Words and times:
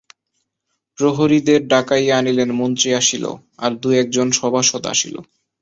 প্রহরীদের 0.97 1.59
ডাকাইয়া 1.67 2.15
আনিলেন, 2.17 2.49
মন্ত্রী 2.51 2.89
আসিল, 2.93 3.25
আর 3.59 3.71
দুই-একজন 3.81 4.27
সভাসদ 4.31 4.83
আসিল। 4.85 5.15